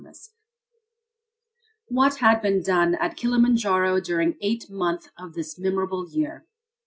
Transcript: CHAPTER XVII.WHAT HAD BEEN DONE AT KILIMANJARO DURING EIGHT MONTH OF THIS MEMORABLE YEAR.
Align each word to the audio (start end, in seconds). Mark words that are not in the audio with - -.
CHAPTER 0.01 0.13
XVII.WHAT 1.89 2.15
HAD 2.15 2.41
BEEN 2.41 2.63
DONE 2.63 2.95
AT 2.95 3.15
KILIMANJARO 3.15 4.01
DURING 4.01 4.35
EIGHT 4.41 4.63
MONTH 4.71 5.09
OF 5.19 5.35
THIS 5.35 5.59
MEMORABLE 5.59 6.09
YEAR. 6.09 6.47